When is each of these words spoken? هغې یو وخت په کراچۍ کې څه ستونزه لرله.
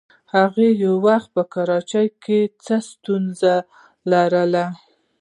هغې 0.35 0.69
یو 0.83 0.93
وخت 1.07 1.29
په 1.35 1.43
کراچۍ 1.53 2.07
کې 2.23 2.39
څه 2.65 2.75
ستونزه 2.89 3.53
لرله. 4.11 4.65